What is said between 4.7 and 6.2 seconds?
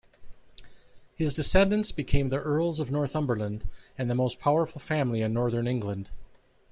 family in northern England.